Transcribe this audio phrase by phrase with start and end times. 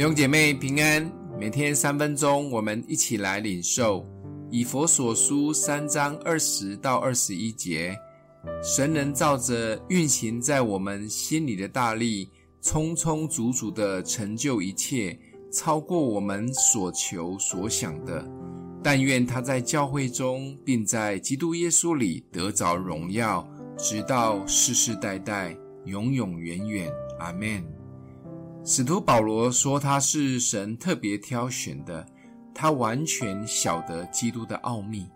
[0.00, 4.02] 弟兄姐妹平安，每天三分钟，我们一起来领受
[4.50, 7.94] 以佛所书三章二十到二十一节。
[8.62, 12.30] 神能照着运行在我们心里的大力，
[12.62, 15.18] 充充足足的成就一切，
[15.52, 18.26] 超过我们所求所想的。
[18.82, 23.46] 但愿他在教会中，并在基督耶稣里得着荣耀，
[23.76, 25.54] 直到世世代代，
[25.84, 26.90] 永永远远。
[27.18, 27.62] 阿门。
[28.62, 32.06] 使徒保罗说：“他是神特别挑选的，
[32.54, 35.08] 他完全晓得基督的奥秘，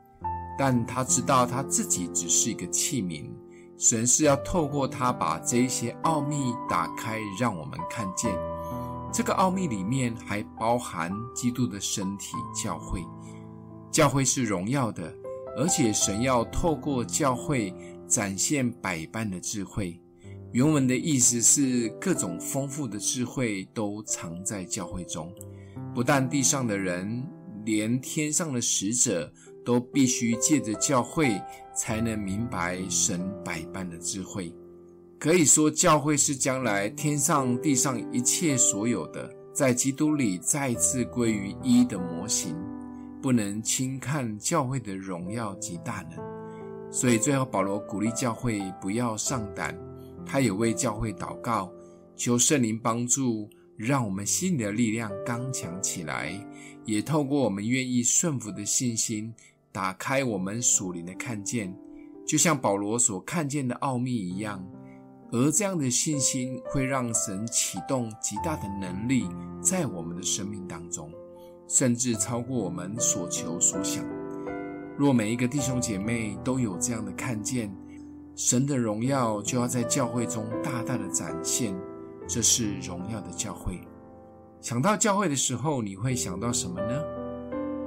[0.59, 3.31] 但他知道他自己只是一个器皿。
[3.77, 8.33] 神是要透过他把这些奥秘打开，让我们看见。
[9.13, 13.05] 这个奥秘里面还包含基督的身体——教会。
[13.91, 15.13] 教会是荣耀的，
[15.59, 17.73] 而且神要透过教会
[18.09, 20.01] 展现百般的智慧。”
[20.55, 25.35] 原文的意思是，各种丰富的智慧都藏在教会中。
[25.93, 27.27] 不但地上的人，
[27.65, 29.33] 连天上的使者
[29.65, 31.43] 都必须借着教会，
[31.75, 34.55] 才能明白神百般的智慧。
[35.19, 42.55] 可以说，教会是将来天上地上一切所有的，在基督里再次归于一的模型。
[43.21, 46.93] 不能轻看教会的荣耀及大能。
[46.93, 49.77] 所以，最后保罗鼓励教会不要上胆。
[50.27, 51.73] 他也为教会祷告，
[52.17, 56.33] 求圣灵帮助，让我们心里的力量刚强起来，
[56.85, 59.35] 也透过我们愿意顺服的信心，
[59.73, 61.77] 打开我们属灵的看见，
[62.27, 64.65] 就像保罗所看见的奥秘一样。
[65.33, 69.27] 而这样的信心会让神启动极大的能力
[69.61, 71.11] 在我们的生命当中，
[71.67, 74.05] 甚至超过我们所求所想。
[74.97, 77.75] 若每一个弟兄姐妹都有这样的看见，
[78.37, 81.73] 神的荣耀就要在教会中大大的展现，
[82.27, 83.81] 这是荣耀的教会。
[84.61, 87.01] 想到教会的时候，你会想到什么呢？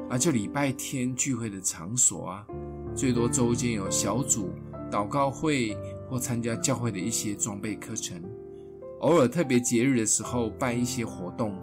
[0.09, 2.47] 啊，就礼拜天聚会的场所啊，
[2.95, 4.51] 最多周间有小组、
[4.89, 5.75] 祷告会
[6.09, 8.23] 或参加教会的一些装备课程，
[9.01, 11.53] 偶尔特别节日的时候办一些活动。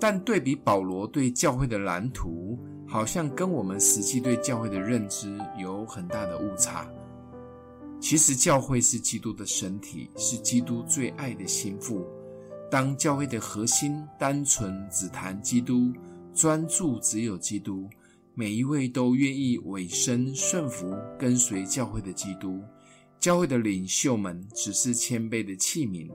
[0.00, 6.84] 但对比保罗对教会的蓝图，好像跟我们实际对教会的认知有很大的误差。
[8.02, 12.04] 其实教会是基督的身体，是基督最爱的心腹。
[12.68, 15.92] 当教会的核心单纯只谈基督，
[16.34, 17.88] 专注只有基督，
[18.34, 22.60] 每一位都愿意委身顺服跟随教会的基督。
[23.20, 26.10] 教会的领袖们只是谦卑的器皿，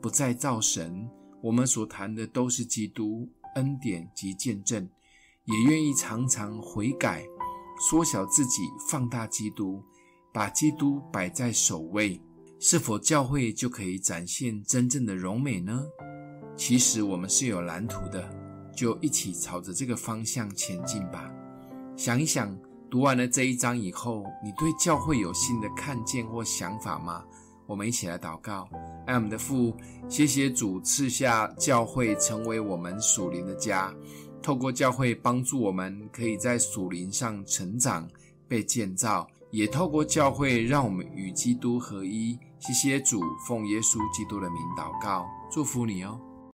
[0.00, 1.08] 不再造神。
[1.42, 4.88] 我们所谈的都是基督恩典及见证，
[5.46, 7.24] 也愿意常常悔改，
[7.90, 9.82] 缩小自己，放大基督。
[10.32, 12.18] 把基督摆在首位，
[12.58, 15.84] 是否教会就可以展现真正的荣美呢？
[16.56, 18.28] 其实我们是有蓝图的，
[18.74, 21.30] 就一起朝着这个方向前进吧。
[21.96, 22.58] 想一想，
[22.90, 27.22] 读完了这一章以后，你对教会有新的看见或想法吗？
[27.66, 28.68] 我们一起来祷告。
[29.06, 29.76] 爱我们的父，
[30.08, 33.94] 谢谢主赐下教会成为我们属灵的家，
[34.42, 38.08] 透过教会帮助我们可以在属灵上成长、
[38.48, 39.26] 被建造。
[39.52, 42.38] 也透过教会，让我们与基督合一。
[42.58, 46.18] 谢谢主，奉耶稣基督的名祷告，祝福你哦。